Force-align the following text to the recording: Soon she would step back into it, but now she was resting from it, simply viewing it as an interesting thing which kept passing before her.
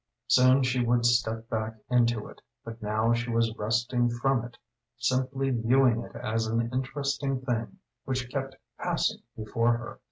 Soon 0.25 0.63
she 0.63 0.83
would 0.83 1.05
step 1.05 1.47
back 1.47 1.75
into 1.87 2.27
it, 2.27 2.41
but 2.65 2.81
now 2.81 3.13
she 3.13 3.29
was 3.29 3.55
resting 3.55 4.09
from 4.09 4.43
it, 4.43 4.57
simply 4.97 5.51
viewing 5.51 6.01
it 6.01 6.15
as 6.15 6.47
an 6.47 6.71
interesting 6.73 7.39
thing 7.41 7.77
which 8.05 8.27
kept 8.31 8.55
passing 8.79 9.21
before 9.37 9.77
her. 9.77 9.99